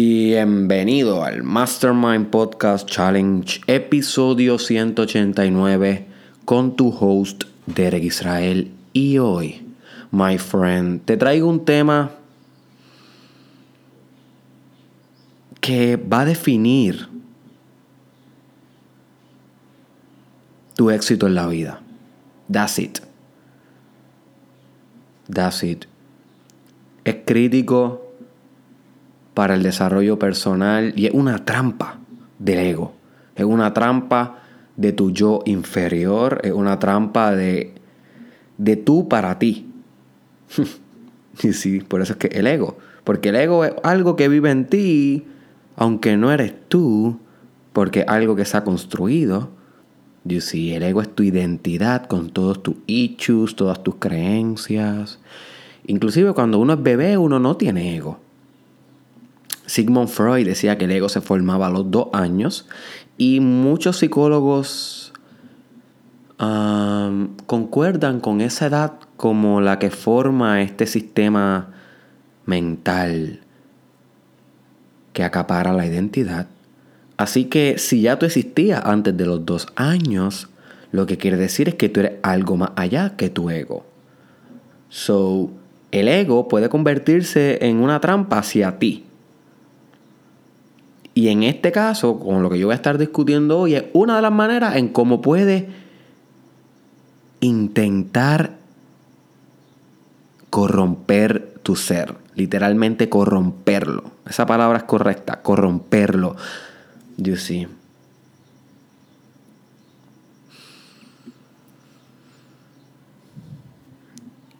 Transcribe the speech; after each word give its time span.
Bienvenido 0.00 1.24
al 1.24 1.42
Mastermind 1.42 2.28
Podcast 2.28 2.88
Challenge, 2.88 3.60
episodio 3.66 4.56
189, 4.56 6.06
con 6.44 6.76
tu 6.76 6.90
host 6.90 7.46
Derek 7.66 8.04
Israel. 8.04 8.70
Y 8.92 9.18
hoy, 9.18 9.60
my 10.12 10.38
friend, 10.38 11.04
te 11.04 11.16
traigo 11.16 11.48
un 11.48 11.64
tema 11.64 12.12
que 15.60 15.96
va 15.96 16.20
a 16.20 16.26
definir 16.26 17.08
tu 20.76 20.90
éxito 20.90 21.26
en 21.26 21.34
la 21.34 21.48
vida. 21.48 21.80
That's 22.48 22.78
it. 22.78 23.00
That's 25.28 25.64
it. 25.64 25.86
Es 27.02 27.16
crítico 27.26 28.07
para 29.38 29.54
el 29.54 29.62
desarrollo 29.62 30.18
personal 30.18 30.92
y 30.96 31.06
es 31.06 31.14
una 31.14 31.44
trampa 31.44 32.00
del 32.40 32.58
ego. 32.58 32.94
Es 33.36 33.44
una 33.44 33.72
trampa 33.72 34.40
de 34.74 34.90
tu 34.90 35.12
yo 35.12 35.42
inferior, 35.46 36.40
es 36.42 36.50
una 36.50 36.80
trampa 36.80 37.36
de, 37.36 37.72
de 38.56 38.74
tú 38.74 39.06
para 39.06 39.38
ti. 39.38 39.70
y 41.44 41.52
sí, 41.52 41.78
por 41.78 42.02
eso 42.02 42.14
es 42.14 42.18
que 42.18 42.26
el 42.36 42.48
ego, 42.48 42.78
porque 43.04 43.28
el 43.28 43.36
ego 43.36 43.64
es 43.64 43.74
algo 43.84 44.16
que 44.16 44.28
vive 44.28 44.50
en 44.50 44.66
ti, 44.66 45.24
aunque 45.76 46.16
no 46.16 46.32
eres 46.32 46.54
tú, 46.66 47.20
porque 47.72 48.00
es 48.00 48.08
algo 48.08 48.34
que 48.34 48.44
se 48.44 48.56
ha 48.56 48.64
construido. 48.64 49.50
You 50.24 50.40
see, 50.40 50.74
el 50.74 50.82
ego 50.82 51.00
es 51.00 51.14
tu 51.14 51.22
identidad 51.22 52.06
con 52.06 52.30
todos 52.30 52.60
tus 52.60 52.74
issues, 52.88 53.54
todas 53.54 53.84
tus 53.84 53.94
creencias. 54.00 55.20
Inclusive 55.86 56.32
cuando 56.32 56.58
uno 56.58 56.72
es 56.72 56.82
bebé, 56.82 57.16
uno 57.16 57.38
no 57.38 57.56
tiene 57.56 57.94
ego. 57.94 58.18
Sigmund 59.68 60.08
Freud 60.08 60.46
decía 60.46 60.78
que 60.78 60.86
el 60.86 60.90
ego 60.92 61.10
se 61.10 61.20
formaba 61.20 61.66
a 61.66 61.70
los 61.70 61.90
dos 61.90 62.08
años 62.14 62.66
y 63.18 63.40
muchos 63.40 63.98
psicólogos 63.98 65.12
concuerdan 67.46 68.20
con 68.20 68.40
esa 68.40 68.66
edad 68.66 68.92
como 69.16 69.60
la 69.60 69.78
que 69.78 69.90
forma 69.90 70.62
este 70.62 70.86
sistema 70.86 71.74
mental 72.46 73.40
que 75.12 75.24
acapara 75.24 75.72
la 75.72 75.84
identidad. 75.84 76.46
Así 77.16 77.46
que 77.46 77.76
si 77.78 78.02
ya 78.02 78.18
tú 78.18 78.26
existías 78.26 78.84
antes 78.84 79.16
de 79.16 79.26
los 79.26 79.44
dos 79.44 79.66
años, 79.74 80.48
lo 80.92 81.06
que 81.06 81.18
quiere 81.18 81.36
decir 81.36 81.68
es 81.68 81.74
que 81.74 81.88
tú 81.88 82.00
eres 82.00 82.12
algo 82.22 82.56
más 82.56 82.70
allá 82.76 83.16
que 83.16 83.28
tu 83.28 83.50
ego. 83.50 83.84
So, 84.88 85.50
el 85.90 86.06
ego 86.06 86.46
puede 86.46 86.68
convertirse 86.68 87.58
en 87.66 87.78
una 87.78 88.00
trampa 88.00 88.38
hacia 88.38 88.78
ti. 88.78 89.04
Y 91.18 91.30
en 91.30 91.42
este 91.42 91.72
caso, 91.72 92.20
con 92.20 92.44
lo 92.44 92.48
que 92.48 92.60
yo 92.60 92.68
voy 92.68 92.74
a 92.74 92.76
estar 92.76 92.96
discutiendo 92.96 93.58
hoy, 93.58 93.74
es 93.74 93.86
una 93.92 94.14
de 94.14 94.22
las 94.22 94.30
maneras 94.30 94.76
en 94.76 94.86
cómo 94.86 95.20
puede 95.20 95.68
intentar 97.40 98.52
corromper 100.48 101.54
tu 101.64 101.74
ser. 101.74 102.14
Literalmente 102.36 103.08
corromperlo. 103.08 104.12
Esa 104.28 104.46
palabra 104.46 104.78
es 104.78 104.84
correcta, 104.84 105.42
corromperlo. 105.42 106.36
You 107.16 107.34
see. 107.34 107.66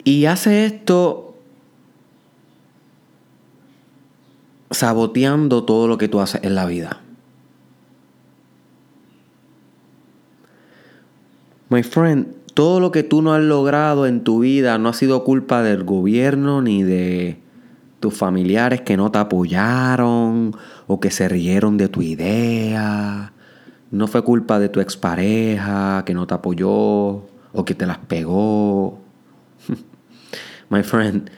Y 0.03 0.25
hace 0.25 0.67
esto 0.67 1.28
saboteando 4.79 5.65
todo 5.65 5.89
lo 5.89 5.98
que 5.98 6.07
tú 6.07 6.21
haces 6.21 6.45
en 6.45 6.55
la 6.55 6.65
vida. 6.65 7.01
My 11.69 11.83
friend, 11.83 12.29
todo 12.55 12.79
lo 12.79 12.93
que 12.93 13.03
tú 13.03 13.21
no 13.21 13.34
has 13.34 13.43
logrado 13.43 14.06
en 14.06 14.22
tu 14.22 14.39
vida 14.39 14.78
no 14.78 14.89
ha 14.89 14.93
sido 14.93 15.25
culpa 15.25 15.62
del 15.62 15.83
gobierno 15.83 16.62
ni 16.62 16.84
de 16.84 17.41
tus 17.99 18.15
familiares 18.15 18.81
que 18.83 18.97
no 18.97 19.11
te 19.11 19.19
apoyaron 19.19 20.56
o 20.87 21.00
que 21.00 21.10
se 21.10 21.28
rieron 21.28 21.77
de 21.77 21.89
tu 21.89 22.00
idea. 22.00 23.33
No 23.91 24.06
fue 24.06 24.22
culpa 24.22 24.60
de 24.60 24.69
tu 24.69 24.78
expareja 24.78 26.05
que 26.06 26.15
no 26.15 26.28
te 26.28 26.34
apoyó 26.34 26.71
o 26.71 27.65
que 27.66 27.75
te 27.75 27.84
las 27.84 27.99
pegó. 27.99 29.00
My 30.71 30.84
friend, 30.84 31.31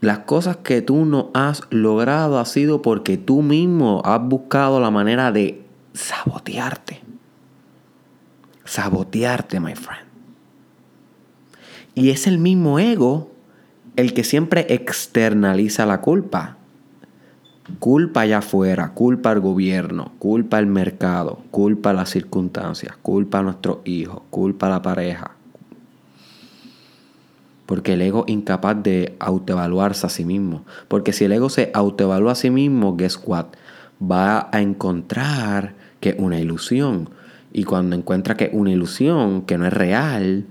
las 0.00 0.20
cosas 0.20 0.56
que 0.58 0.80
tú 0.80 1.04
no 1.04 1.30
has 1.34 1.62
logrado 1.70 2.38
ha 2.38 2.44
sido 2.46 2.80
porque 2.80 3.18
tú 3.18 3.42
mismo 3.42 4.00
has 4.04 4.22
buscado 4.22 4.80
la 4.80 4.90
manera 4.90 5.30
de 5.30 5.62
sabotearte. 5.92 7.00
Sabotearte, 8.64 9.60
my 9.60 9.74
friend. 9.74 10.08
Y 11.94 12.10
es 12.10 12.26
el 12.26 12.38
mismo 12.38 12.78
ego 12.78 13.30
el 13.96 14.14
que 14.14 14.24
siempre 14.24 14.72
externaliza 14.72 15.84
la 15.84 16.00
culpa. 16.00 16.56
Culpa 17.78 18.22
allá 18.22 18.38
afuera, 18.38 18.94
culpa 18.94 19.30
al 19.30 19.40
gobierno, 19.40 20.12
culpa 20.18 20.58
al 20.58 20.66
mercado, 20.66 21.40
culpa 21.50 21.90
a 21.90 21.92
las 21.92 22.10
circunstancias, 22.10 22.96
culpa 23.02 23.40
a 23.40 23.42
nuestros 23.42 23.78
hijos, 23.84 24.22
culpa 24.30 24.66
a 24.66 24.70
la 24.70 24.82
pareja, 24.82 25.36
porque 27.70 27.92
el 27.92 28.02
ego 28.02 28.24
incapaz 28.26 28.82
de 28.82 29.14
autoevaluarse 29.20 30.04
a 30.04 30.08
sí 30.08 30.24
mismo. 30.24 30.64
Porque 30.88 31.12
si 31.12 31.26
el 31.26 31.30
ego 31.30 31.48
se 31.50 31.70
autoevalúa 31.72 32.32
a 32.32 32.34
sí 32.34 32.50
mismo, 32.50 32.96
guess 32.96 33.20
what? 33.24 33.46
Va 34.02 34.48
a 34.50 34.60
encontrar 34.60 35.76
que 36.00 36.08
es 36.08 36.16
una 36.18 36.40
ilusión. 36.40 37.10
Y 37.52 37.62
cuando 37.62 37.94
encuentra 37.94 38.36
que 38.36 38.46
es 38.46 38.50
una 38.54 38.72
ilusión, 38.72 39.42
que 39.42 39.56
no 39.56 39.68
es 39.68 39.72
real, 39.72 40.46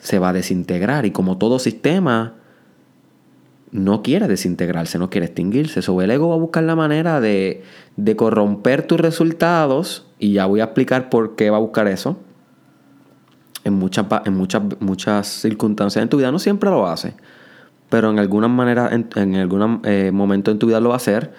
se 0.00 0.20
va 0.20 0.28
a 0.28 0.32
desintegrar. 0.32 1.06
Y 1.06 1.10
como 1.10 1.36
todo 1.36 1.58
sistema, 1.58 2.34
no 3.72 4.04
quiere 4.04 4.28
desintegrarse, 4.28 5.00
no 5.00 5.10
quiere 5.10 5.26
extinguirse. 5.26 5.82
Sobre 5.82 6.04
el 6.04 6.12
ego 6.12 6.28
va 6.28 6.36
a 6.36 6.38
buscar 6.38 6.62
la 6.62 6.76
manera 6.76 7.20
de, 7.20 7.64
de 7.96 8.14
corromper 8.14 8.86
tus 8.86 9.00
resultados. 9.00 10.06
Y 10.20 10.34
ya 10.34 10.46
voy 10.46 10.60
a 10.60 10.64
explicar 10.66 11.10
por 11.10 11.34
qué 11.34 11.50
va 11.50 11.56
a 11.56 11.60
buscar 11.60 11.88
eso 11.88 12.16
en 13.64 13.74
muchas, 13.74 14.06
en 14.24 14.34
muchas, 14.34 14.62
muchas 14.80 15.26
circunstancias 15.26 16.02
en 16.02 16.08
tu 16.08 16.16
vida. 16.16 16.32
No 16.32 16.38
siempre 16.38 16.70
lo 16.70 16.86
hace, 16.86 17.14
pero 17.88 18.10
en 18.10 18.18
alguna 18.18 18.48
manera, 18.48 18.90
en, 18.92 19.36
algún 19.36 19.80
eh, 19.84 20.10
momento 20.12 20.50
en 20.50 20.58
tu 20.58 20.66
vida 20.66 20.80
lo 20.80 20.90
va 20.90 20.94
a 20.94 20.98
hacer. 20.98 21.32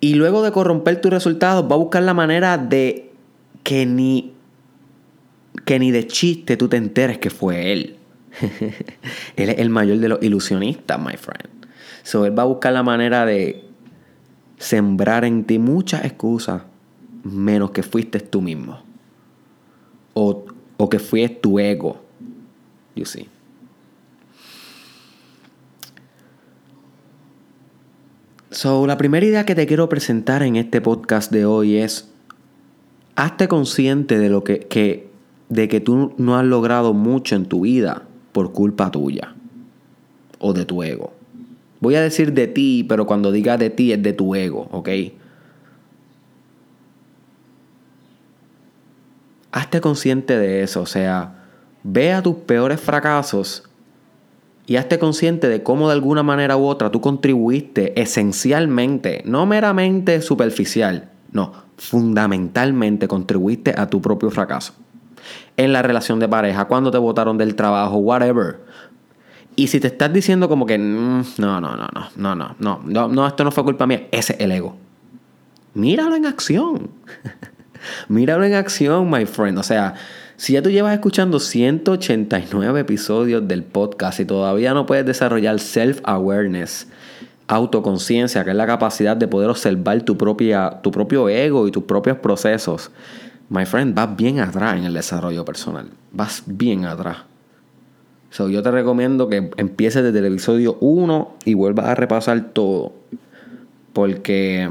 Y 0.00 0.14
luego 0.14 0.42
de 0.42 0.52
corromper 0.52 1.00
tus 1.00 1.10
resultados, 1.10 1.70
va 1.70 1.74
a 1.74 1.78
buscar 1.78 2.02
la 2.02 2.14
manera 2.14 2.56
de 2.56 3.12
que 3.62 3.84
ni, 3.86 4.32
que 5.64 5.78
ni 5.78 5.90
de 5.90 6.06
chiste 6.06 6.56
tú 6.56 6.68
te 6.68 6.76
enteres 6.76 7.18
que 7.18 7.30
fue 7.30 7.72
él. 7.72 7.96
él 9.36 9.48
es 9.50 9.58
el 9.58 9.70
mayor 9.70 9.98
de 9.98 10.08
los 10.08 10.22
ilusionistas, 10.22 10.98
my 10.98 11.16
friend. 11.16 11.66
So 12.02 12.24
él 12.24 12.38
va 12.38 12.44
a 12.44 12.46
buscar 12.46 12.72
la 12.72 12.82
manera 12.82 13.26
de 13.26 13.64
sembrar 14.58 15.24
en 15.24 15.44
ti 15.44 15.58
muchas 15.58 16.04
excusas, 16.04 16.62
menos 17.22 17.70
que 17.72 17.82
fuiste 17.82 18.20
tú 18.20 18.40
mismo. 18.40 18.82
O, 20.14 20.44
o 20.80 20.88
que 20.88 20.98
fue 20.98 21.28
tu 21.28 21.58
ego. 21.58 22.00
You 22.96 23.04
see. 23.04 23.28
So, 28.50 28.86
la 28.86 28.96
primera 28.96 29.24
idea 29.24 29.44
que 29.44 29.54
te 29.54 29.66
quiero 29.66 29.90
presentar 29.90 30.42
en 30.42 30.56
este 30.56 30.80
podcast 30.80 31.30
de 31.30 31.44
hoy 31.44 31.76
es 31.76 32.08
hazte 33.14 33.46
consciente 33.46 34.18
de 34.18 34.30
lo 34.30 34.42
que, 34.42 34.60
que, 34.60 35.10
de 35.50 35.68
que 35.68 35.80
tú 35.80 36.14
no 36.16 36.38
has 36.38 36.46
logrado 36.46 36.94
mucho 36.94 37.36
en 37.36 37.44
tu 37.44 37.60
vida 37.60 38.04
por 38.32 38.52
culpa 38.52 38.90
tuya 38.90 39.34
o 40.38 40.54
de 40.54 40.64
tu 40.64 40.82
ego. 40.82 41.12
Voy 41.80 41.94
a 41.94 42.00
decir 42.00 42.32
de 42.32 42.46
ti, 42.46 42.86
pero 42.88 43.06
cuando 43.06 43.32
diga 43.32 43.58
de 43.58 43.68
ti 43.68 43.92
es 43.92 44.02
de 44.02 44.14
tu 44.14 44.34
ego, 44.34 44.68
¿ok? 44.72 44.88
Hazte 49.52 49.80
consciente 49.80 50.38
de 50.38 50.62
eso, 50.62 50.82
o 50.82 50.86
sea, 50.86 51.34
ve 51.82 52.12
a 52.12 52.22
tus 52.22 52.36
peores 52.36 52.80
fracasos 52.80 53.64
y 54.66 54.76
hazte 54.76 54.98
consciente 54.98 55.48
de 55.48 55.62
cómo 55.62 55.88
de 55.88 55.94
alguna 55.94 56.22
manera 56.22 56.56
u 56.56 56.64
otra 56.64 56.90
tú 56.90 57.00
contribuiste 57.00 58.00
esencialmente, 58.00 59.22
no 59.24 59.46
meramente 59.46 60.22
superficial, 60.22 61.10
no, 61.32 61.52
fundamentalmente 61.76 63.08
contribuiste 63.08 63.74
a 63.76 63.88
tu 63.88 64.00
propio 64.00 64.30
fracaso. 64.30 64.74
En 65.56 65.72
la 65.72 65.82
relación 65.82 66.20
de 66.20 66.28
pareja, 66.28 66.66
cuando 66.66 66.90
te 66.90 66.98
votaron 66.98 67.36
del 67.36 67.54
trabajo, 67.54 67.96
whatever. 67.96 68.60
Y 69.56 69.66
si 69.66 69.80
te 69.80 69.88
estás 69.88 70.12
diciendo 70.12 70.48
como 70.48 70.64
que 70.64 70.78
no, 70.78 71.24
no, 71.38 71.60
no, 71.60 71.76
no, 71.76 71.88
no, 72.16 72.34
no, 72.34 72.56
no, 72.58 72.80
no, 72.84 73.08
no, 73.08 73.26
esto 73.26 73.44
no 73.44 73.50
fue 73.50 73.64
culpa 73.64 73.86
mía, 73.86 74.06
ese 74.12 74.34
es 74.34 74.40
el 74.40 74.52
ego. 74.52 74.76
Míralo 75.74 76.16
en 76.16 76.26
acción. 76.26 76.90
Míralo 78.08 78.44
en 78.44 78.54
acción, 78.54 79.10
my 79.10 79.26
friend. 79.26 79.58
O 79.58 79.62
sea, 79.62 79.94
Si 80.36 80.54
ya 80.54 80.62
tú 80.62 80.70
llevas 80.70 80.94
escuchando 80.94 81.38
189 81.38 82.80
episodios 82.80 83.46
del 83.46 83.62
podcast 83.62 84.20
y 84.20 84.24
todavía 84.24 84.72
no 84.72 84.86
puedes 84.86 85.04
desarrollar 85.04 85.56
self-awareness, 85.56 86.86
autoconciencia, 87.46 88.42
que 88.42 88.50
es 88.50 88.56
la 88.56 88.66
capacidad 88.66 89.18
de 89.18 89.28
poder 89.28 89.50
observar 89.50 90.00
tu, 90.00 90.16
propia, 90.16 90.80
tu 90.82 90.90
propio 90.92 91.28
ego 91.28 91.68
y 91.68 91.70
tus 91.70 91.84
propios 91.84 92.16
procesos, 92.16 92.90
my 93.50 93.66
friend, 93.66 93.94
vas 93.94 94.16
bien 94.16 94.40
atrás 94.40 94.78
en 94.78 94.84
el 94.84 94.94
desarrollo 94.94 95.44
personal. 95.44 95.90
Vas 96.10 96.42
bien 96.46 96.86
atrás. 96.86 97.18
So, 98.30 98.48
yo 98.48 98.62
te 98.62 98.70
recomiendo 98.70 99.28
que 99.28 99.50
empieces 99.56 100.04
desde 100.04 100.20
el 100.20 100.26
episodio 100.26 100.78
1 100.80 101.34
y 101.44 101.54
vuelvas 101.54 101.86
a 101.86 101.94
repasar 101.96 102.52
todo. 102.52 102.92
Porque 103.92 104.70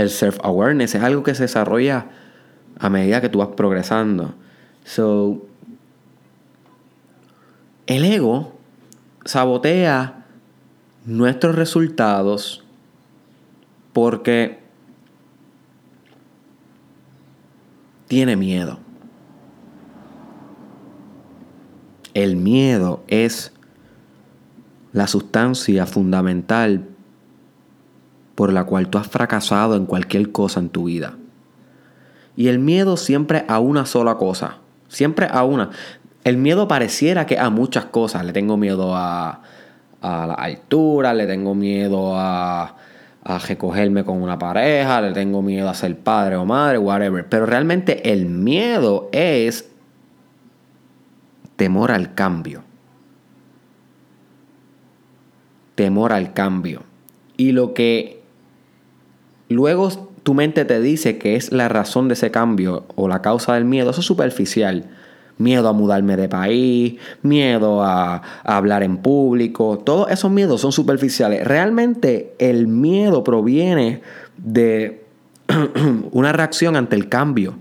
el 0.00 0.10
self-awareness 0.10 0.94
es 0.94 1.02
algo 1.02 1.22
que 1.22 1.34
se 1.34 1.44
desarrolla 1.44 2.06
a 2.78 2.90
medida 2.90 3.20
que 3.20 3.28
tú 3.28 3.38
vas 3.38 3.48
progresando. 3.48 4.34
So, 4.84 5.46
el 7.86 8.04
ego 8.04 8.58
sabotea 9.24 10.24
nuestros 11.04 11.54
resultados 11.54 12.64
porque 13.92 14.58
tiene 18.06 18.36
miedo. 18.36 18.78
El 22.14 22.36
miedo 22.36 23.02
es 23.06 23.52
la 24.92 25.06
sustancia 25.06 25.86
fundamental 25.86 26.88
por 28.38 28.52
la 28.52 28.62
cual 28.62 28.86
tú 28.86 28.98
has 28.98 29.08
fracasado 29.08 29.74
en 29.74 29.84
cualquier 29.84 30.30
cosa 30.30 30.60
en 30.60 30.68
tu 30.68 30.84
vida. 30.84 31.14
Y 32.36 32.46
el 32.46 32.60
miedo 32.60 32.96
siempre 32.96 33.44
a 33.48 33.58
una 33.58 33.84
sola 33.84 34.14
cosa. 34.14 34.58
Siempre 34.86 35.26
a 35.28 35.42
una. 35.42 35.70
El 36.22 36.36
miedo 36.36 36.68
pareciera 36.68 37.26
que 37.26 37.36
a 37.36 37.50
muchas 37.50 37.86
cosas. 37.86 38.24
Le 38.24 38.32
tengo 38.32 38.56
miedo 38.56 38.94
a, 38.94 39.40
la 40.00 40.34
altura, 40.34 41.14
le 41.14 41.26
tengo 41.26 41.56
miedo 41.56 42.14
a, 42.14 42.76
a 43.24 43.38
recogerme 43.40 44.04
con 44.04 44.22
una 44.22 44.38
pareja, 44.38 45.00
le 45.00 45.10
tengo 45.10 45.42
miedo 45.42 45.68
a 45.68 45.74
ser 45.74 45.98
padre 45.98 46.36
o 46.36 46.44
madre, 46.44 46.78
whatever. 46.78 47.28
Pero 47.28 47.44
realmente 47.44 48.12
el 48.12 48.26
miedo 48.26 49.08
es 49.10 49.68
temor 51.56 51.90
al 51.90 52.14
cambio. 52.14 52.62
Temor 55.74 56.12
al 56.12 56.32
cambio. 56.34 56.84
Y 57.36 57.50
lo 57.50 57.74
que 57.74 58.17
luego 59.48 59.90
tu 60.22 60.34
mente 60.34 60.64
te 60.64 60.80
dice 60.80 61.18
que 61.18 61.36
es 61.36 61.52
la 61.52 61.68
razón 61.68 62.08
de 62.08 62.14
ese 62.14 62.30
cambio 62.30 62.84
o 62.96 63.08
la 63.08 63.22
causa 63.22 63.54
del 63.54 63.64
miedo, 63.64 63.90
eso 63.90 64.00
es 64.00 64.06
superficial. 64.06 64.84
Miedo 65.38 65.68
a 65.68 65.72
mudarme 65.72 66.16
de 66.16 66.28
país, 66.28 66.98
miedo 67.22 67.82
a, 67.82 68.22
hablar 68.42 68.82
en 68.82 68.96
público, 68.96 69.78
todos 69.78 70.10
esos 70.10 70.30
miedos 70.30 70.60
son 70.60 70.72
superficiales. 70.72 71.46
Realmente 71.46 72.34
el 72.38 72.66
miedo 72.66 73.22
proviene 73.22 74.02
de 74.36 75.06
una 76.10 76.32
reacción 76.32 76.76
ante 76.76 76.96
el 76.96 77.08
cambio 77.08 77.54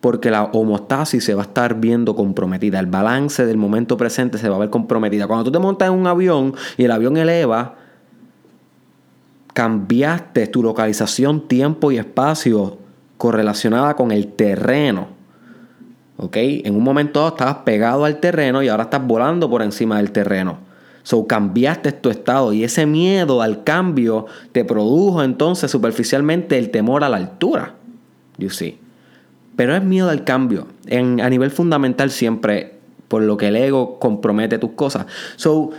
porque 0.00 0.30
la 0.30 0.44
homostasis 0.44 1.24
se 1.24 1.34
va 1.34 1.42
a 1.42 1.46
estar 1.46 1.80
viendo 1.80 2.14
comprometida, 2.14 2.78
el 2.80 2.86
balance 2.86 3.46
del 3.46 3.56
momento 3.56 3.96
presente 3.96 4.38
se 4.38 4.48
va 4.48 4.56
a 4.56 4.58
ver 4.58 4.70
comprometida. 4.70 5.26
Cuando 5.26 5.44
tú 5.44 5.52
te 5.52 5.58
montas 5.58 5.88
en 5.88 5.94
un 5.94 6.06
avión 6.06 6.54
y 6.76 6.84
el 6.84 6.90
avión 6.90 7.16
eleva, 7.16 7.76
cambiaste 9.56 10.48
tu 10.48 10.62
localización, 10.62 11.48
tiempo 11.48 11.90
y 11.90 11.96
espacio 11.96 12.76
correlacionada 13.16 13.96
con 13.96 14.12
el 14.12 14.26
terreno. 14.26 15.08
¿Ok? 16.18 16.36
En 16.36 16.76
un 16.76 16.84
momento 16.84 17.26
estabas 17.26 17.56
pegado 17.64 18.04
al 18.04 18.20
terreno 18.20 18.62
y 18.62 18.68
ahora 18.68 18.82
estás 18.82 19.06
volando 19.06 19.48
por 19.48 19.62
encima 19.62 19.96
del 19.96 20.10
terreno. 20.12 20.58
So 21.04 21.26
cambiaste 21.26 21.92
tu 21.92 22.10
estado 22.10 22.52
y 22.52 22.64
ese 22.64 22.84
miedo 22.84 23.40
al 23.40 23.64
cambio 23.64 24.26
te 24.52 24.62
produjo 24.66 25.22
entonces 25.22 25.70
superficialmente 25.70 26.58
el 26.58 26.68
temor 26.70 27.02
a 27.02 27.08
la 27.08 27.16
altura. 27.16 27.76
You 28.36 28.50
see. 28.50 28.78
Pero 29.56 29.74
es 29.74 29.82
miedo 29.82 30.10
al 30.10 30.24
cambio. 30.24 30.66
En, 30.86 31.22
a 31.22 31.30
nivel 31.30 31.50
fundamental 31.50 32.10
siempre, 32.10 32.74
por 33.08 33.22
lo 33.22 33.38
que 33.38 33.48
el 33.48 33.56
ego 33.56 33.98
compromete 33.98 34.58
tus 34.58 34.72
cosas. 34.72 35.06
So, 35.36 35.70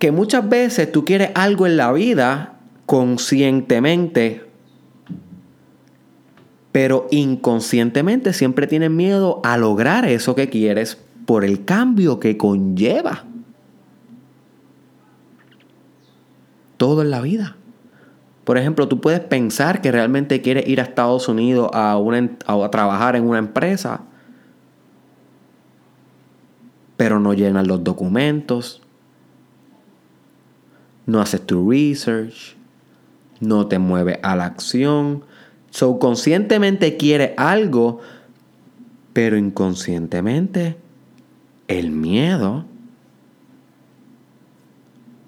que 0.00 0.10
muchas 0.10 0.48
veces 0.48 0.90
tú 0.90 1.04
quieres 1.04 1.30
algo 1.34 1.68
en 1.68 1.76
la 1.76 1.92
vida 1.92 2.56
conscientemente, 2.90 4.44
pero 6.72 7.06
inconscientemente 7.12 8.32
siempre 8.32 8.66
tienes 8.66 8.90
miedo 8.90 9.40
a 9.44 9.56
lograr 9.56 10.06
eso 10.06 10.34
que 10.34 10.50
quieres 10.50 10.98
por 11.24 11.44
el 11.44 11.64
cambio 11.64 12.18
que 12.18 12.36
conlleva. 12.36 13.26
Todo 16.78 17.02
en 17.02 17.12
la 17.12 17.20
vida. 17.20 17.54
Por 18.42 18.58
ejemplo, 18.58 18.88
tú 18.88 19.00
puedes 19.00 19.20
pensar 19.20 19.82
que 19.82 19.92
realmente 19.92 20.42
quieres 20.42 20.66
ir 20.66 20.80
a 20.80 20.82
Estados 20.82 21.28
Unidos 21.28 21.70
a, 21.72 21.96
a 21.96 22.70
trabajar 22.72 23.14
en 23.14 23.22
una 23.22 23.38
empresa, 23.38 24.00
pero 26.96 27.20
no 27.20 27.34
llenas 27.34 27.68
los 27.68 27.84
documentos, 27.84 28.82
no 31.06 31.20
haces 31.20 31.46
tu 31.46 31.70
research, 31.70 32.58
no 33.40 33.66
te 33.66 33.78
mueve 33.78 34.20
a 34.22 34.36
la 34.36 34.44
acción. 34.44 35.24
Subconscientemente 35.70 36.96
quiere 36.96 37.34
algo, 37.36 38.00
pero 39.12 39.36
inconscientemente 39.36 40.76
el 41.68 41.90
miedo 41.90 42.64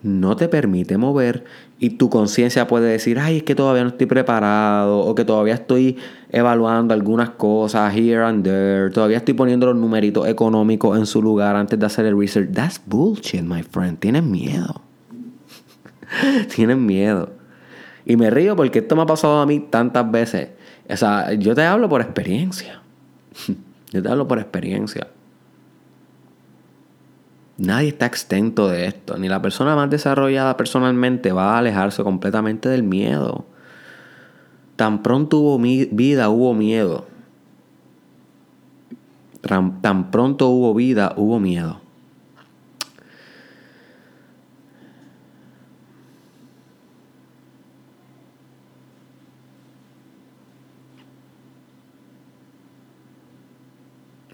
no 0.02 0.36
te 0.36 0.48
permite 0.48 0.98
mover 0.98 1.44
y 1.78 1.90
tu 1.90 2.10
conciencia 2.10 2.66
puede 2.66 2.90
decir, 2.90 3.18
ay, 3.18 3.38
es 3.38 3.42
que 3.44 3.54
todavía 3.54 3.82
no 3.82 3.90
estoy 3.90 4.06
preparado 4.06 4.98
o 5.00 5.14
que 5.14 5.24
todavía 5.24 5.54
estoy 5.54 5.96
evaluando 6.30 6.94
algunas 6.94 7.30
cosas 7.30 7.94
here 7.94 8.22
and 8.22 8.44
there, 8.44 8.90
todavía 8.90 9.18
estoy 9.18 9.34
poniendo 9.34 9.66
los 9.66 9.76
numeritos 9.76 10.26
económicos 10.26 10.98
en 10.98 11.06
su 11.06 11.22
lugar 11.22 11.56
antes 11.56 11.78
de 11.78 11.86
hacer 11.86 12.06
el 12.06 12.18
research. 12.18 12.50
That's 12.52 12.80
bullshit, 12.84 13.42
my 13.42 13.62
friend. 13.62 13.98
Tienes 13.98 14.24
miedo. 14.24 14.82
Tienes 16.54 16.76
miedo. 16.76 17.41
Y 18.04 18.16
me 18.16 18.30
río 18.30 18.56
porque 18.56 18.80
esto 18.80 18.96
me 18.96 19.02
ha 19.02 19.06
pasado 19.06 19.40
a 19.40 19.46
mí 19.46 19.60
tantas 19.60 20.10
veces. 20.10 20.50
O 20.88 20.96
sea, 20.96 21.32
yo 21.34 21.54
te 21.54 21.62
hablo 21.62 21.88
por 21.88 22.00
experiencia. 22.00 22.82
yo 23.92 24.02
te 24.02 24.08
hablo 24.08 24.26
por 24.26 24.38
experiencia. 24.38 25.08
Nadie 27.58 27.88
está 27.88 28.06
exento 28.06 28.68
de 28.68 28.86
esto. 28.86 29.16
Ni 29.18 29.28
la 29.28 29.40
persona 29.40 29.76
más 29.76 29.88
desarrollada 29.88 30.56
personalmente 30.56 31.32
va 31.32 31.54
a 31.54 31.58
alejarse 31.58 32.02
completamente 32.02 32.68
del 32.68 32.82
miedo. 32.82 33.44
Tan 34.76 35.02
pronto 35.02 35.38
hubo 35.38 35.58
vida, 35.58 36.28
hubo 36.28 36.54
miedo. 36.54 37.06
Tan 39.42 40.10
pronto 40.10 40.48
hubo 40.48 40.74
vida, 40.74 41.14
hubo 41.16 41.38
miedo. 41.38 41.81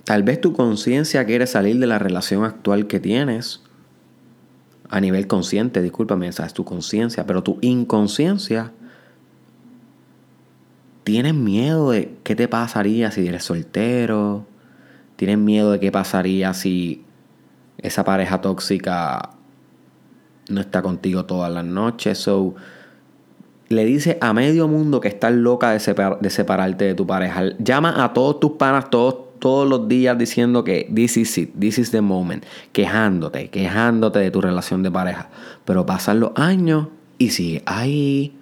Tal 0.08 0.22
vez 0.22 0.40
tu 0.40 0.54
conciencia 0.54 1.26
quiere 1.26 1.46
salir 1.46 1.78
de 1.78 1.86
la 1.86 1.98
relación 1.98 2.42
actual 2.42 2.86
que 2.86 2.98
tienes. 2.98 3.60
A 4.88 5.02
nivel 5.02 5.26
consciente, 5.26 5.82
discúlpame, 5.82 6.28
esa 6.28 6.46
es 6.46 6.54
tu 6.54 6.64
conciencia, 6.64 7.26
pero 7.26 7.42
tu 7.42 7.58
inconsciencia 7.60 8.72
tienes 11.04 11.34
miedo 11.34 11.90
de 11.90 12.16
qué 12.22 12.34
te 12.34 12.48
pasaría 12.48 13.10
si 13.10 13.26
eres 13.26 13.44
soltero. 13.44 14.46
Tienes 15.16 15.36
miedo 15.36 15.72
de 15.72 15.78
qué 15.78 15.92
pasaría 15.92 16.54
si 16.54 17.04
esa 17.76 18.02
pareja 18.02 18.40
tóxica 18.40 19.32
no 20.48 20.62
está 20.62 20.80
contigo 20.80 21.26
todas 21.26 21.52
las 21.52 21.66
noches. 21.66 22.16
So, 22.16 22.54
le 23.68 23.84
dice 23.84 24.16
a 24.22 24.32
medio 24.32 24.68
mundo 24.68 25.02
que 25.02 25.08
estás 25.08 25.34
loca 25.34 25.72
de, 25.72 26.16
de 26.18 26.30
separarte 26.30 26.86
de 26.86 26.94
tu 26.94 27.06
pareja. 27.06 27.42
Llama 27.58 28.02
a 28.02 28.14
todos 28.14 28.40
tus 28.40 28.52
panas, 28.52 28.88
todos 28.88 29.27
todos 29.38 29.68
los 29.68 29.88
días 29.88 30.18
diciendo 30.18 30.64
que 30.64 30.90
this 30.94 31.16
is 31.16 31.36
it, 31.38 31.54
this 31.58 31.78
is 31.78 31.90
the 31.90 32.00
moment, 32.00 32.44
quejándote, 32.72 33.50
quejándote 33.50 34.18
de 34.18 34.30
tu 34.30 34.40
relación 34.40 34.82
de 34.82 34.90
pareja. 34.90 35.30
Pero 35.64 35.86
pasan 35.86 36.20
los 36.20 36.32
años 36.36 36.88
y 37.18 37.30
sigue 37.30 37.62
ahí. 37.66 38.34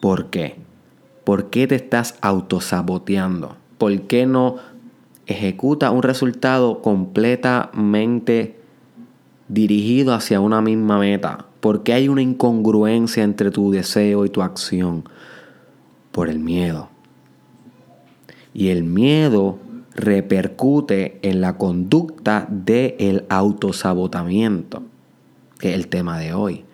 ¿Por 0.00 0.26
qué? 0.26 0.56
¿Por 1.24 1.50
qué 1.50 1.66
te 1.66 1.74
estás 1.74 2.16
autosaboteando? 2.20 3.56
¿Por 3.78 4.02
qué 4.02 4.26
no 4.26 4.56
ejecuta 5.26 5.90
un 5.90 6.02
resultado 6.02 6.82
completamente 6.82 8.60
dirigido 9.48 10.14
hacia 10.14 10.40
una 10.40 10.60
misma 10.60 10.98
meta? 10.98 11.46
¿Por 11.60 11.82
qué 11.82 11.94
hay 11.94 12.08
una 12.08 12.20
incongruencia 12.20 13.24
entre 13.24 13.50
tu 13.50 13.70
deseo 13.70 14.26
y 14.26 14.28
tu 14.28 14.42
acción? 14.42 15.08
Por 16.12 16.28
el 16.28 16.38
miedo. 16.38 16.90
Y 18.52 18.68
el 18.68 18.84
miedo 18.84 19.58
repercute 19.94 21.18
en 21.22 21.40
la 21.40 21.56
conducta 21.56 22.46
del 22.50 23.24
autosabotamiento, 23.28 24.82
que 25.58 25.70
es 25.70 25.74
el 25.74 25.88
tema 25.88 26.18
de 26.18 26.34
hoy. 26.34 26.64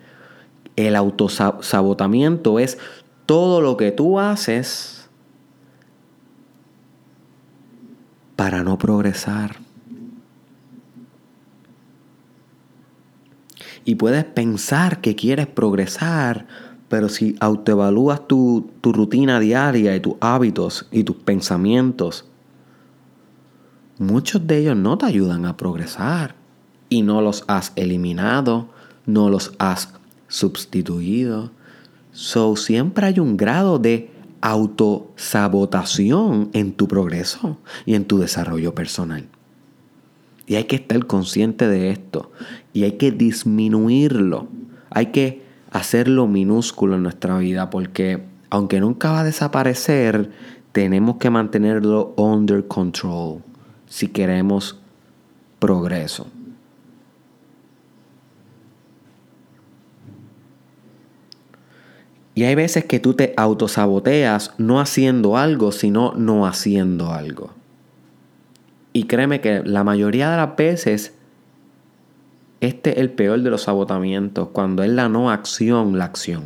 El 0.75 0.95
autosabotamiento 0.95 2.59
es 2.59 2.77
todo 3.25 3.61
lo 3.61 3.77
que 3.77 3.91
tú 3.91 4.19
haces 4.19 5.09
para 8.35 8.63
no 8.63 8.77
progresar. 8.77 9.57
Y 13.85 13.95
puedes 13.95 14.25
pensar 14.25 15.01
que 15.01 15.15
quieres 15.15 15.47
progresar, 15.47 16.47
pero 16.87 17.09
si 17.09 17.35
autoevalúas 17.39 18.27
tu, 18.27 18.69
tu 18.81 18.93
rutina 18.93 19.39
diaria 19.39 19.95
y 19.95 19.99
tus 19.99 20.15
hábitos 20.21 20.87
y 20.91 21.03
tus 21.03 21.17
pensamientos, 21.17 22.30
muchos 24.01 24.45
de 24.47 24.57
ellos 24.57 24.75
no 24.75 24.97
te 24.97 25.05
ayudan 25.05 25.45
a 25.45 25.55
progresar 25.55 26.35
y 26.89 27.03
no 27.03 27.21
los 27.21 27.45
has 27.47 27.71
eliminado, 27.75 28.67
no 29.05 29.29
los 29.29 29.53
has 29.59 29.93
sustituido. 30.27 31.51
So, 32.11 32.57
siempre 32.57 33.05
hay 33.05 33.19
un 33.19 33.37
grado 33.37 33.77
de 33.79 34.11
autosabotación 34.41 36.49
en 36.53 36.73
tu 36.73 36.87
progreso 36.87 37.59
y 37.85 37.93
en 37.93 38.05
tu 38.05 38.17
desarrollo 38.17 38.73
personal. 38.73 39.27
Y 40.47 40.55
hay 40.55 40.63
que 40.63 40.77
estar 40.77 41.05
consciente 41.05 41.67
de 41.67 41.91
esto. 41.91 42.31
Y 42.73 42.81
hay 42.83 42.93
que 42.93 43.11
disminuirlo. 43.11 44.47
Hay 44.89 45.05
que 45.07 45.43
hacerlo 45.69 46.25
minúsculo 46.27 46.95
en 46.95 47.03
nuestra 47.03 47.37
vida 47.37 47.69
porque 47.69 48.23
aunque 48.49 48.79
nunca 48.81 49.11
va 49.11 49.19
a 49.21 49.23
desaparecer, 49.23 50.31
tenemos 50.71 51.17
que 51.17 51.29
mantenerlo 51.29 52.15
under 52.17 52.67
control 52.67 53.43
si 53.91 54.07
queremos 54.07 54.79
progreso. 55.59 56.27
Y 62.33 62.45
hay 62.45 62.55
veces 62.55 62.85
que 62.85 63.01
tú 63.01 63.15
te 63.15 63.33
autosaboteas 63.35 64.53
no 64.57 64.79
haciendo 64.79 65.35
algo, 65.35 65.73
sino 65.73 66.13
no 66.13 66.47
haciendo 66.47 67.11
algo. 67.11 67.51
Y 68.93 69.03
créeme 69.03 69.41
que 69.41 69.61
la 69.65 69.83
mayoría 69.83 70.31
de 70.31 70.37
las 70.37 70.55
veces 70.55 71.13
este 72.61 72.91
es 72.91 72.97
el 72.99 73.09
peor 73.11 73.41
de 73.41 73.49
los 73.49 73.63
sabotamientos, 73.63 74.49
cuando 74.53 74.83
es 74.83 74.89
la 74.89 75.09
no 75.09 75.31
acción, 75.31 75.97
la 75.97 76.05
acción. 76.05 76.45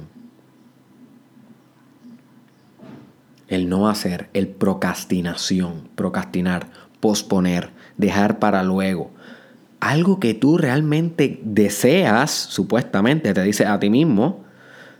El 3.48 3.70
no 3.70 3.88
hacer, 3.88 4.30
el 4.34 4.48
procrastinación, 4.48 5.90
procrastinar, 5.94 6.85
posponer, 7.06 7.70
dejar 7.98 8.40
para 8.40 8.64
luego. 8.64 9.12
Algo 9.80 10.20
que 10.20 10.34
tú 10.34 10.58
realmente 10.58 11.40
deseas, 11.44 12.32
supuestamente, 12.32 13.32
te 13.32 13.44
dices 13.44 13.68
a 13.68 13.80
ti 13.80 13.92
mismo, 13.92 14.44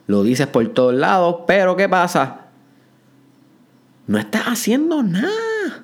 lo 0.06 0.22
dices 0.22 0.46
por 0.46 0.68
todos 0.68 0.94
lados, 0.94 1.38
pero 1.48 1.76
¿qué 1.76 1.90
pasa? 1.90 2.42
No 4.06 4.20
estás 4.20 4.44
haciendo 4.44 5.02
nada. 5.02 5.84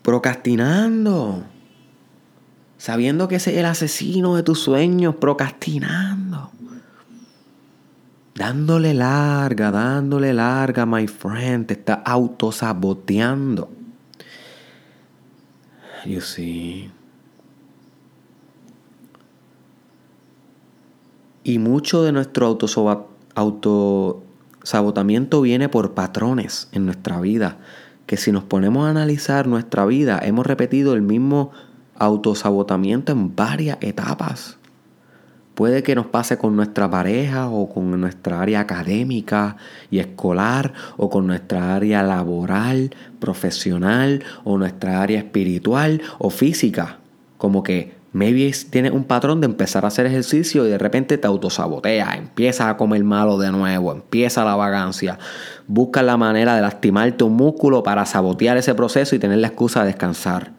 Procrastinando. 0.00 1.44
Sabiendo 2.78 3.28
que 3.28 3.36
es 3.36 3.46
el 3.46 3.66
asesino 3.66 4.36
de 4.36 4.42
tus 4.42 4.58
sueños, 4.60 5.16
procrastinando. 5.16 6.21
Dándole 8.34 8.94
larga, 8.94 9.70
dándole 9.70 10.32
larga, 10.32 10.86
my 10.86 11.06
friend. 11.06 11.66
Te 11.66 11.74
está 11.74 11.94
autosaboteando. 11.94 13.70
You 16.06 16.20
see. 16.20 16.90
Y 21.44 21.58
mucho 21.58 22.02
de 22.02 22.12
nuestro 22.12 22.58
autosabotamiento 23.34 25.40
viene 25.40 25.68
por 25.68 25.92
patrones 25.92 26.68
en 26.72 26.86
nuestra 26.86 27.20
vida 27.20 27.58
que 28.06 28.16
si 28.16 28.30
nos 28.30 28.44
ponemos 28.44 28.86
a 28.86 28.90
analizar 28.90 29.46
nuestra 29.46 29.84
vida, 29.86 30.20
hemos 30.22 30.46
repetido 30.46 30.94
el 30.94 31.02
mismo 31.02 31.50
autosabotamiento 31.96 33.12
en 33.12 33.34
varias 33.34 33.78
etapas. 33.80 34.58
Puede 35.54 35.82
que 35.82 35.94
nos 35.94 36.06
pase 36.06 36.38
con 36.38 36.56
nuestra 36.56 36.90
pareja 36.90 37.48
o 37.48 37.68
con 37.68 38.00
nuestra 38.00 38.40
área 38.40 38.60
académica 38.60 39.56
y 39.90 39.98
escolar 39.98 40.72
o 40.96 41.10
con 41.10 41.26
nuestra 41.26 41.74
área 41.74 42.02
laboral, 42.02 42.94
profesional 43.18 44.24
o 44.44 44.56
nuestra 44.56 45.02
área 45.02 45.18
espiritual 45.18 46.00
o 46.18 46.30
física. 46.30 46.98
Como 47.36 47.62
que 47.62 48.02
Maybe 48.12 48.52
tienes 48.68 48.92
un 48.92 49.04
patrón 49.04 49.40
de 49.40 49.46
empezar 49.46 49.86
a 49.86 49.88
hacer 49.88 50.04
ejercicio 50.04 50.66
y 50.66 50.70
de 50.70 50.76
repente 50.76 51.16
te 51.16 51.26
autosabotea, 51.26 52.14
empiezas 52.16 52.66
a 52.66 52.76
comer 52.76 53.02
malo 53.04 53.38
de 53.38 53.50
nuevo, 53.50 53.90
empieza 53.90 54.44
la 54.44 54.54
vagancia, 54.54 55.18
buscas 55.66 56.04
la 56.04 56.18
manera 56.18 56.54
de 56.54 56.60
lastimarte 56.60 57.24
un 57.24 57.34
músculo 57.34 57.82
para 57.82 58.04
sabotear 58.04 58.58
ese 58.58 58.74
proceso 58.74 59.16
y 59.16 59.18
tener 59.18 59.38
la 59.38 59.46
excusa 59.46 59.80
de 59.80 59.86
descansar. 59.86 60.52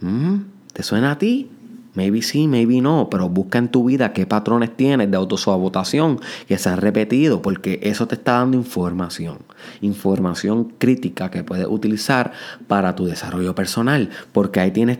¿Mm? 0.00 0.36
¿Te 0.72 0.82
suena 0.82 1.12
a 1.12 1.18
ti? 1.18 1.50
Maybe 1.94 2.22
sí, 2.22 2.48
maybe 2.48 2.80
no, 2.80 3.08
pero 3.08 3.28
busca 3.28 3.58
en 3.58 3.68
tu 3.68 3.84
vida 3.84 4.12
qué 4.12 4.26
patrones 4.26 4.76
tienes 4.76 5.10
de 5.10 5.16
autosabotación 5.16 6.20
que 6.48 6.58
se 6.58 6.68
han 6.68 6.78
repetido, 6.78 7.40
porque 7.40 7.78
eso 7.82 8.08
te 8.08 8.16
está 8.16 8.32
dando 8.32 8.56
información, 8.56 9.38
información 9.80 10.72
crítica 10.78 11.30
que 11.30 11.44
puedes 11.44 11.66
utilizar 11.66 12.32
para 12.66 12.96
tu 12.96 13.06
desarrollo 13.06 13.54
personal, 13.54 14.10
porque 14.32 14.58
ahí 14.58 14.72
tienes 14.72 14.98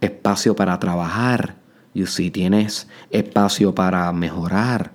espacio 0.00 0.56
para 0.56 0.78
trabajar. 0.78 1.56
Y 1.94 2.06
si 2.06 2.30
tienes 2.30 2.88
espacio 3.10 3.74
para 3.74 4.12
mejorar. 4.12 4.92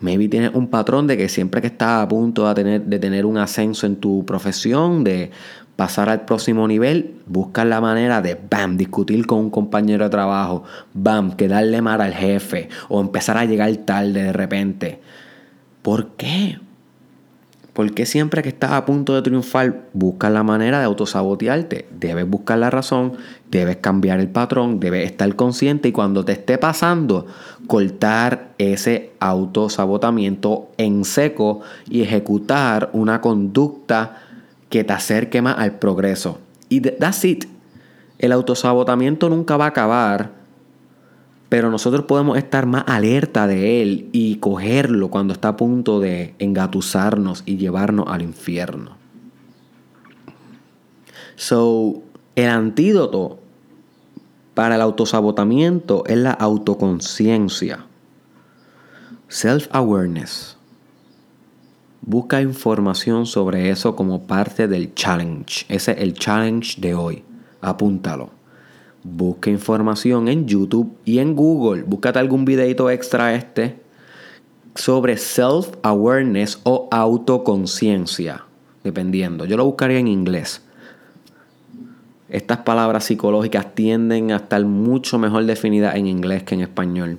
Maybe 0.00 0.28
tienes 0.28 0.54
un 0.54 0.68
patrón 0.68 1.06
de 1.06 1.16
que 1.16 1.28
siempre 1.28 1.60
que 1.60 1.68
estás 1.68 2.02
a 2.02 2.08
punto 2.08 2.46
de 2.46 2.54
tener, 2.54 2.84
de 2.84 2.98
tener 2.98 3.26
un 3.26 3.38
ascenso 3.38 3.86
en 3.86 3.96
tu 3.96 4.24
profesión, 4.26 5.02
de 5.02 5.30
pasar 5.76 6.08
al 6.08 6.24
próximo 6.24 6.68
nivel, 6.68 7.16
buscas 7.26 7.66
la 7.66 7.80
manera 7.80 8.22
de, 8.22 8.38
bam, 8.48 8.76
discutir 8.76 9.26
con 9.26 9.38
un 9.38 9.50
compañero 9.50 10.04
de 10.04 10.10
trabajo, 10.10 10.64
bam, 10.92 11.32
que 11.32 11.48
darle 11.48 11.82
mal 11.82 12.00
al 12.00 12.14
jefe 12.14 12.68
o 12.88 13.00
empezar 13.00 13.36
a 13.36 13.44
llegar 13.44 13.74
tarde 13.78 14.22
de 14.22 14.32
repente. 14.32 15.00
¿Por 15.82 16.08
qué? 16.12 16.58
Porque 17.74 18.06
siempre 18.06 18.42
que 18.42 18.50
estás 18.50 18.70
a 18.70 18.86
punto 18.86 19.16
de 19.16 19.22
triunfar, 19.22 19.88
buscas 19.92 20.30
la 20.30 20.44
manera 20.44 20.78
de 20.78 20.84
autosabotearte. 20.84 21.88
Debes 21.90 22.30
buscar 22.30 22.58
la 22.58 22.70
razón, 22.70 23.14
debes 23.50 23.78
cambiar 23.78 24.20
el 24.20 24.28
patrón, 24.28 24.78
debes 24.78 25.04
estar 25.04 25.34
consciente 25.34 25.88
y 25.88 25.92
cuando 25.92 26.24
te 26.24 26.32
esté 26.32 26.56
pasando, 26.56 27.26
cortar 27.66 28.52
ese 28.58 29.10
autosabotamiento 29.18 30.70
en 30.76 31.04
seco 31.04 31.62
y 31.90 32.02
ejecutar 32.02 32.90
una 32.92 33.20
conducta 33.20 34.23
que 34.74 34.82
te 34.82 34.92
acerque 34.92 35.40
más 35.40 35.56
al 35.56 35.78
progreso. 35.78 36.40
Y 36.68 36.80
that's 36.80 37.24
it. 37.24 37.44
El 38.18 38.32
autosabotamiento 38.32 39.28
nunca 39.28 39.56
va 39.56 39.66
a 39.66 39.68
acabar 39.68 40.44
pero 41.54 41.70
nosotros 41.70 42.06
podemos 42.06 42.36
estar 42.36 42.66
más 42.66 42.82
alerta 42.88 43.46
de 43.46 43.80
él 43.80 44.08
y 44.10 44.38
cogerlo 44.38 45.08
cuando 45.08 45.32
está 45.32 45.50
a 45.50 45.56
punto 45.56 46.00
de 46.00 46.34
engatusarnos 46.40 47.44
y 47.46 47.58
llevarnos 47.58 48.06
al 48.08 48.22
infierno. 48.22 48.96
So, 51.36 52.02
el 52.34 52.48
antídoto 52.48 53.38
para 54.54 54.74
el 54.74 54.80
autosabotamiento 54.80 56.02
es 56.06 56.16
la 56.16 56.32
autoconciencia. 56.32 57.86
Self-awareness. 59.28 60.53
Busca 62.06 62.42
información 62.42 63.24
sobre 63.24 63.70
eso 63.70 63.96
como 63.96 64.26
parte 64.26 64.68
del 64.68 64.94
challenge. 64.94 65.64
Ese 65.70 65.92
es 65.92 65.98
el 65.98 66.12
challenge 66.12 66.78
de 66.78 66.94
hoy. 66.94 67.24
Apúntalo. 67.62 68.28
Busca 69.02 69.48
información 69.48 70.28
en 70.28 70.46
YouTube 70.46 70.98
y 71.06 71.18
en 71.18 71.34
Google. 71.34 71.82
Búscate 71.84 72.18
algún 72.18 72.44
videito 72.44 72.90
extra 72.90 73.34
este 73.34 73.80
sobre 74.74 75.16
self-awareness 75.16 76.60
o 76.64 76.88
autoconciencia, 76.90 78.44
dependiendo. 78.82 79.46
Yo 79.46 79.56
lo 79.56 79.64
buscaría 79.64 79.98
en 79.98 80.08
inglés. 80.08 80.60
Estas 82.28 82.58
palabras 82.58 83.04
psicológicas 83.04 83.74
tienden 83.74 84.30
a 84.30 84.36
estar 84.36 84.62
mucho 84.66 85.18
mejor 85.18 85.44
definidas 85.46 85.94
en 85.94 86.06
inglés 86.06 86.42
que 86.42 86.54
en 86.54 86.60
español. 86.60 87.18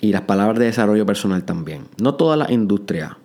Y 0.00 0.12
las 0.12 0.22
palabras 0.22 0.58
de 0.58 0.66
desarrollo 0.66 1.06
personal 1.06 1.44
también. 1.44 1.84
No 2.00 2.14
toda 2.14 2.36
la 2.36 2.52
industria. 2.52 3.18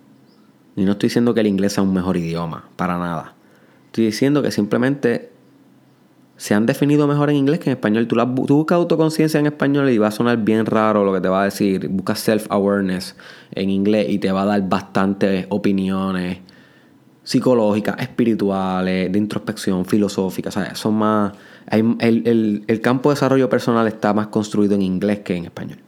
Y 0.76 0.84
no 0.84 0.92
estoy 0.92 1.08
diciendo 1.08 1.34
que 1.34 1.40
el 1.40 1.46
inglés 1.46 1.74
sea 1.74 1.82
un 1.82 1.92
mejor 1.92 2.16
idioma, 2.16 2.68
para 2.76 2.98
nada. 2.98 3.34
Estoy 3.86 4.06
diciendo 4.06 4.42
que 4.42 4.50
simplemente 4.50 5.32
se 6.42 6.54
han 6.54 6.66
definido 6.66 7.06
mejor 7.06 7.30
en 7.30 7.36
inglés 7.36 7.60
que 7.60 7.70
en 7.70 7.76
español. 7.76 8.08
Tú, 8.08 8.16
buscas 8.26 8.76
autoconciencia 8.76 9.38
en 9.38 9.46
español 9.46 9.90
y 9.90 9.98
va 9.98 10.08
a 10.08 10.10
sonar 10.10 10.38
bien 10.38 10.66
raro 10.66 11.04
lo 11.04 11.12
que 11.12 11.20
te 11.20 11.28
va 11.28 11.42
a 11.42 11.44
decir. 11.44 11.88
Buscas 11.88 12.26
self-awareness 12.26 13.14
en 13.52 13.70
inglés 13.70 14.08
y 14.08 14.18
te 14.18 14.32
va 14.32 14.42
a 14.42 14.46
dar 14.46 14.68
bastantes 14.68 15.46
opiniones 15.50 16.38
psicológicas, 17.22 18.00
espirituales, 18.00 19.12
de 19.12 19.18
introspección, 19.18 19.84
filosóficas. 19.84 20.58
Son 20.74 20.94
más. 20.94 21.32
El, 21.70 22.64
el, 22.66 22.80
campo 22.80 23.10
de 23.10 23.14
desarrollo 23.14 23.48
personal 23.48 23.86
está 23.86 24.12
más 24.12 24.26
construido 24.26 24.74
en 24.74 24.82
inglés 24.82 25.20
que 25.20 25.36
en 25.36 25.44
español. 25.44 25.78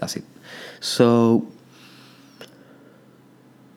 Así. 0.00 0.22
So, 0.80 1.44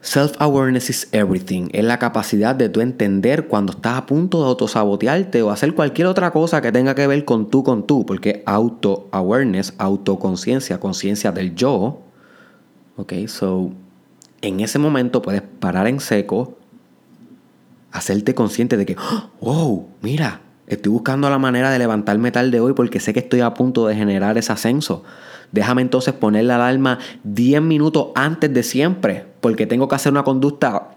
Self-awareness 0.04 0.90
is 0.90 1.08
everything. 1.14 1.70
Es 1.72 1.86
la 1.86 1.98
capacidad 1.98 2.54
de 2.54 2.68
tú 2.68 2.82
entender 2.82 3.48
cuando 3.48 3.72
estás 3.72 3.98
a 3.98 4.06
punto 4.06 4.42
de 4.42 4.50
autosabotearte 4.50 5.42
o 5.42 5.50
hacer 5.50 5.74
cualquier 5.74 6.08
otra 6.08 6.32
cosa 6.32 6.62
que 6.62 6.74
tenga 6.74 6.94
que 6.94 7.08
ver 7.08 7.24
con 7.24 7.50
tú, 7.50 7.64
con 7.64 7.88
tú. 7.88 8.06
Porque 8.06 8.44
auto-awareness, 8.46 9.74
autoconciencia, 9.78 10.78
conciencia 10.82 11.32
del 11.32 11.56
yo. 11.56 12.02
Ok, 12.98 13.14
so 13.28 13.72
en 14.42 14.60
ese 14.60 14.78
momento 14.78 15.22
puedes 15.22 15.42
parar 15.42 15.88
en 15.88 16.02
seco, 16.02 16.58
hacerte 17.94 18.36
consciente 18.36 18.76
de 18.76 18.86
que, 18.86 18.98
oh, 19.40 19.88
mira, 20.02 20.42
estoy 20.68 20.92
buscando 20.92 21.30
la 21.30 21.40
manera 21.40 21.72
de 21.72 21.80
levantar 21.80 22.18
metal 22.18 22.52
de 22.52 22.60
hoy 22.60 22.74
porque 22.74 23.00
sé 23.00 23.14
que 23.14 23.22
estoy 23.22 23.40
a 23.40 23.54
punto 23.54 23.88
de 23.88 23.96
generar 23.96 24.38
ese 24.38 24.52
ascenso. 24.52 25.06
Déjame 25.54 25.84
entonces 25.84 26.14
poner 26.14 26.44
la 26.46 26.56
alarma 26.56 27.00
10 27.24 27.62
minutos 27.62 28.08
antes 28.16 28.54
de 28.54 28.64
siempre, 28.64 29.26
porque 29.40 29.66
tengo 29.66 29.88
que 29.88 29.96
hacer 29.96 30.12
una 30.12 30.24
conducta 30.24 30.90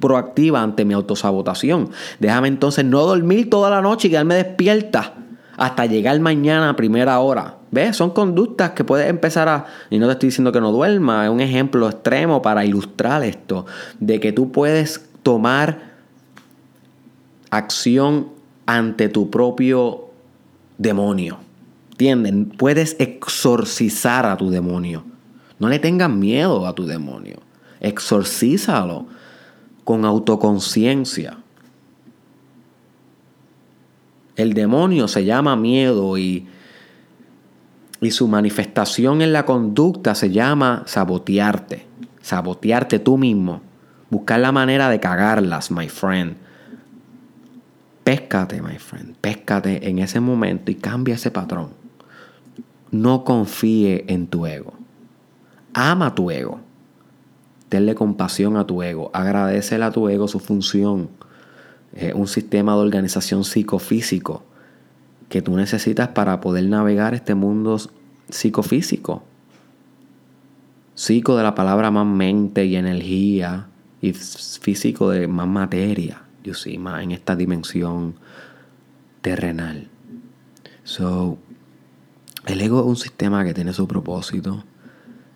proactiva 0.00 0.62
ante 0.62 0.84
mi 0.84 0.94
autosabotación. 0.94 1.90
Déjame 2.18 2.48
entonces 2.48 2.84
no 2.84 3.02
dormir 3.06 3.48
toda 3.48 3.70
la 3.70 3.80
noche 3.80 4.08
y 4.08 4.10
quedarme 4.10 4.34
despierta 4.34 5.14
hasta 5.56 5.86
llegar 5.86 6.18
mañana 6.20 6.70
a 6.70 6.76
primera 6.76 7.20
hora. 7.20 7.56
¿Ves? 7.70 7.96
Son 7.96 8.10
conductas 8.10 8.70
que 8.70 8.82
puedes 8.82 9.08
empezar 9.08 9.48
a... 9.48 9.66
Y 9.90 9.98
no 9.98 10.06
te 10.06 10.12
estoy 10.14 10.28
diciendo 10.30 10.50
que 10.50 10.60
no 10.60 10.72
duerma, 10.72 11.24
es 11.24 11.30
un 11.30 11.40
ejemplo 11.40 11.88
extremo 11.88 12.42
para 12.42 12.64
ilustrar 12.64 13.22
esto, 13.22 13.66
de 14.00 14.18
que 14.18 14.32
tú 14.32 14.50
puedes 14.50 15.08
tomar 15.22 15.90
acción 17.50 18.28
ante 18.66 19.08
tu 19.08 19.30
propio 19.30 20.06
demonio. 20.78 21.38
Puedes 22.56 22.96
exorcizar 22.98 24.24
a 24.24 24.36
tu 24.36 24.50
demonio. 24.50 25.04
No 25.58 25.68
le 25.68 25.78
tengas 25.78 26.08
miedo 26.08 26.66
a 26.66 26.74
tu 26.74 26.86
demonio. 26.86 27.40
Exorcízalo 27.80 29.06
con 29.84 30.06
autoconciencia. 30.06 31.38
El 34.36 34.54
demonio 34.54 35.08
se 35.08 35.26
llama 35.26 35.56
miedo 35.56 36.16
y, 36.16 36.46
y 38.00 38.10
su 38.12 38.28
manifestación 38.28 39.20
en 39.20 39.34
la 39.34 39.44
conducta 39.44 40.14
se 40.14 40.30
llama 40.30 40.84
sabotearte. 40.86 41.86
Sabotearte 42.22 42.98
tú 42.98 43.18
mismo. 43.18 43.60
Buscar 44.08 44.40
la 44.40 44.52
manera 44.52 44.88
de 44.88 45.00
cagarlas, 45.00 45.70
my 45.70 45.88
friend. 45.88 46.36
Péscate, 48.04 48.62
my 48.62 48.78
friend. 48.78 49.16
Péscate 49.20 49.86
en 49.86 49.98
ese 49.98 50.20
momento 50.20 50.70
y 50.70 50.76
cambia 50.76 51.16
ese 51.16 51.30
patrón. 51.30 51.79
No 52.90 53.24
confíe 53.24 54.04
en 54.08 54.26
tu 54.26 54.46
ego. 54.46 54.74
Ama 55.74 56.14
tu 56.14 56.30
ego. 56.30 56.60
Tenle 57.68 57.94
compasión 57.94 58.56
a 58.56 58.66
tu 58.66 58.82
ego. 58.82 59.10
Agradecele 59.14 59.84
a 59.84 59.92
tu 59.92 60.08
ego 60.08 60.26
su 60.28 60.40
función. 60.40 61.08
Un 62.14 62.26
sistema 62.28 62.74
de 62.74 62.80
organización 62.80 63.44
psicofísico 63.44 64.44
que 65.28 65.42
tú 65.42 65.56
necesitas 65.56 66.08
para 66.08 66.40
poder 66.40 66.64
navegar 66.64 67.14
este 67.14 67.34
mundo 67.34 67.80
psicofísico. 68.28 69.22
Psico 70.94 71.36
de 71.36 71.42
la 71.44 71.54
palabra 71.54 71.90
más 71.90 72.06
mente 72.06 72.64
y 72.66 72.76
energía 72.76 73.68
y 74.02 74.12
físico 74.12 75.10
de 75.10 75.28
más 75.28 75.46
materia, 75.46 76.22
yo 76.42 76.54
sí, 76.54 76.78
más 76.78 77.02
en 77.02 77.12
esta 77.12 77.36
dimensión 77.36 78.14
terrenal. 79.20 79.88
So, 80.84 81.38
el 82.46 82.60
ego 82.60 82.80
es 82.80 82.86
un 82.86 82.96
sistema 82.96 83.44
que 83.44 83.54
tiene 83.54 83.72
su 83.72 83.86
propósito. 83.86 84.64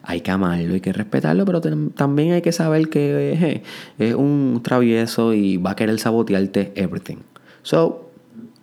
Hay 0.03 0.21
que 0.21 0.31
amarlo, 0.31 0.75
hay 0.75 0.81
que 0.81 0.93
respetarlo, 0.93 1.45
pero 1.45 1.61
también 1.95 2.33
hay 2.33 2.43
que 2.43 2.53
saber 2.53 2.89
que 2.91 3.63
es 3.99 4.15
un 4.15 4.61
travieso 4.63 5.33
y 5.33 5.57
va 5.57 5.71
a 5.71 5.77
querer 5.77 5.99
sabotearte 5.99 6.73
everything. 6.77 7.19
So, 7.63 8.11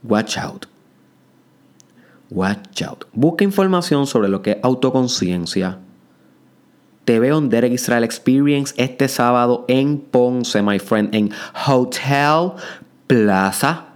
watch 0.03 0.37
out. 0.37 0.67
Watch 2.29 2.83
out. 2.83 3.05
Busca 3.13 3.43
información 3.43 4.05
sobre 4.05 4.29
lo 4.29 4.41
que 4.41 4.51
es 4.51 4.57
autoconciencia. 4.61 5.79
Te 7.05 7.19
veo 7.19 7.39
en 7.39 7.49
Derek 7.49 7.73
Israel 7.73 8.03
Experience 8.03 8.75
este 8.77 9.07
sábado 9.07 9.65
en 9.67 9.97
Ponce, 9.97 10.61
my 10.61 10.77
friend, 10.77 11.13
en 11.15 11.31
Hotel 11.67 12.51
Plaza 13.07 13.87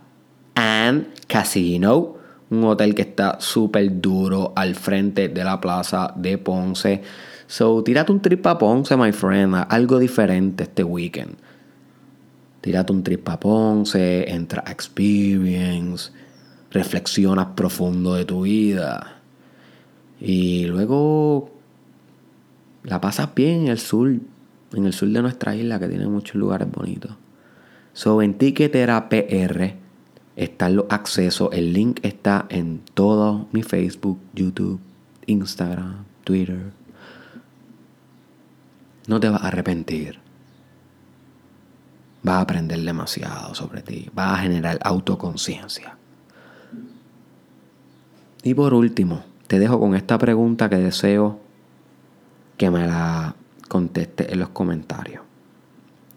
and 0.55 1.07
Casino 1.27 2.14
un 2.49 2.63
hotel 2.63 2.93
que 2.93 3.01
está 3.01 3.37
súper 3.39 4.01
duro 4.01 4.53
al 4.55 4.75
frente 4.75 5.29
de 5.29 5.43
la 5.43 5.59
plaza 5.59 6.13
de 6.15 6.37
Ponce. 6.37 7.01
So, 7.47 7.83
tírate 7.83 8.11
un 8.11 8.21
trip 8.21 8.45
a 8.47 8.57
Ponce, 8.57 8.95
my 8.95 9.11
friend, 9.11 9.55
algo 9.69 9.99
diferente 9.99 10.63
este 10.63 10.83
weekend. 10.83 11.35
Tírate 12.61 12.91
un 12.93 13.03
trip 13.03 13.27
a 13.29 13.39
Ponce, 13.39 14.29
entra 14.31 14.63
a 14.65 14.71
Experience, 14.71 16.11
reflexionas 16.71 17.47
profundo 17.55 18.15
de 18.15 18.25
tu 18.25 18.41
vida. 18.41 19.21
Y 20.19 20.65
luego 20.65 21.51
la 22.83 23.01
pasas 23.01 23.33
bien 23.35 23.63
en 23.63 23.67
el 23.67 23.79
sur, 23.79 24.09
en 24.09 24.85
el 24.85 24.93
sur 24.93 25.09
de 25.09 25.21
nuestra 25.21 25.55
isla, 25.55 25.79
que 25.79 25.87
tiene 25.87 26.07
muchos 26.07 26.35
lugares 26.35 26.69
bonitos. 26.71 27.11
So, 27.93 28.21
en 28.21 28.37
Ticketera 28.37 29.09
PR 29.09 29.84
están 30.35 30.75
los 30.75 30.85
accesos. 30.89 31.49
El 31.51 31.73
link 31.73 31.99
está 32.03 32.45
en 32.49 32.81
todo 32.93 33.47
mi 33.51 33.63
Facebook, 33.63 34.19
YouTube, 34.33 34.79
Instagram, 35.25 36.05
Twitter. 36.23 36.71
No 39.07 39.19
te 39.19 39.29
vas 39.29 39.41
a 39.41 39.47
arrepentir. 39.47 40.19
Vas 42.23 42.35
a 42.35 42.41
aprender 42.41 42.79
demasiado 42.79 43.53
sobre 43.53 43.81
ti. 43.81 44.09
Vas 44.13 44.39
a 44.39 44.41
generar 44.41 44.79
autoconciencia. 44.83 45.97
Y 48.43 48.53
por 48.53 48.73
último, 48.73 49.23
te 49.47 49.59
dejo 49.59 49.79
con 49.79 49.95
esta 49.95 50.17
pregunta 50.17 50.69
que 50.69 50.77
deseo 50.77 51.39
que 52.57 52.69
me 52.69 52.87
la 52.87 53.35
conteste 53.67 54.31
en 54.31 54.39
los 54.39 54.49
comentarios. 54.49 55.23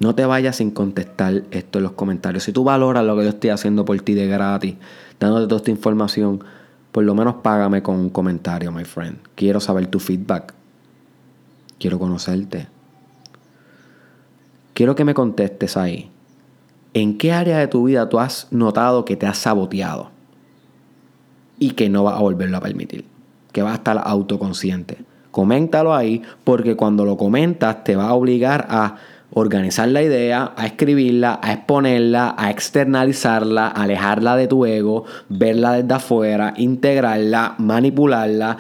No 0.01 0.15
te 0.15 0.25
vayas 0.25 0.57
sin 0.57 0.71
contestar 0.71 1.43
esto 1.51 1.79
en 1.79 1.83
los 1.83 1.93
comentarios. 1.93 2.45
Si 2.45 2.53
tú 2.53 2.63
valoras 2.63 3.05
lo 3.05 3.17
que 3.17 3.25
yo 3.25 3.31
estoy 3.31 3.51
haciendo 3.51 3.85
por 3.85 4.01
ti 4.01 4.15
de 4.15 4.29
gratis, 4.29 4.77
dándote 5.19 5.49
toda 5.49 5.59
esta 5.59 5.71
información, 5.71 6.45
por 6.93 7.05
lo 7.05 7.15
menos 7.15 7.37
págame 7.37 7.83
con 7.83 7.97
un 7.97 8.11
comentario, 8.11 8.71
my 8.71 8.85
friend. 8.85 9.19
Quiero 9.35 9.61
saber 9.61 9.89
tu 9.89 9.99
feedback. 9.99 10.55
Quiero 11.79 11.99
conocerte. 11.99 12.69
Quiero 14.73 14.95
que 14.95 15.05
me 15.05 15.15
contestes 15.15 15.77
ahí. 15.77 16.11
¿En 16.95 17.19
qué 17.19 17.33
área 17.33 17.59
de 17.59 17.67
tu 17.67 17.85
vida 17.85 18.09
tú 18.09 18.21
has 18.21 18.47
notado 18.53 19.05
que 19.05 19.17
te 19.17 19.27
has 19.27 19.39
saboteado? 19.39 20.11
Y 21.59 21.73
que 21.73 21.89
no 21.89 22.05
vas 22.05 22.17
a 22.17 22.21
volverlo 22.21 22.57
a 22.57 22.61
permitir. 22.61 23.05
Que 23.53 23.63
vas 23.63 23.73
a 23.73 23.77
estar 23.77 24.01
autoconsciente. 24.05 24.99
Coméntalo 25.33 25.95
ahí 25.95 26.23
porque 26.45 26.77
cuando 26.77 27.05
lo 27.05 27.17
comentas 27.17 27.85
te 27.85 27.97
va 27.97 28.09
a 28.09 28.15
obligar 28.15 28.67
a 28.71 28.97
organizar 29.33 29.89
la 29.89 30.03
idea, 30.03 30.53
a 30.57 30.67
escribirla, 30.67 31.39
a 31.43 31.53
exponerla, 31.53 32.35
a 32.37 32.51
externalizarla, 32.51 33.69
alejarla 33.69 34.37
de 34.37 34.49
tu 34.49 34.65
ego, 34.65 35.05
verla 35.29 35.75
desde 35.75 35.95
afuera, 35.95 36.55
integrarla, 36.57 37.55
manipularla 37.59 38.57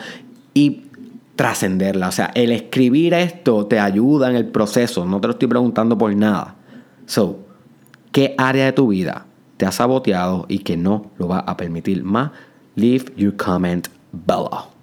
y 0.55 0.83
trascenderla. 1.37 2.09
O 2.09 2.13
sea, 2.13 2.31
el 2.35 2.53
escribir 2.53 3.15
esto 3.15 3.67
te 3.67 3.81
ayuda 3.81 4.29
en 4.29 4.37
el 4.37 4.47
proceso, 4.47 5.07
no 5.07 5.21
te 5.21 5.29
lo 5.29 5.33
estoy 5.33 5.49
preguntando 5.49 5.97
por 5.97 6.15
nada. 6.15 6.57
So, 7.07 7.39
¿qué 8.13 8.35
área 8.37 8.67
de 8.67 8.73
tu 8.73 8.89
vida 8.89 9.27
te 9.57 9.65
ha 9.65 9.73
saboteado 9.73 10.47
y 10.49 10.59
que 10.59 10.77
no 10.77 11.11
lo 11.17 11.29
va 11.29 11.39
a 11.41 11.57
permitir 11.57 12.05
más? 12.05 12.31
Leave 12.75 13.07
your 13.17 13.35
comment 13.37 13.89
below. 14.13 14.78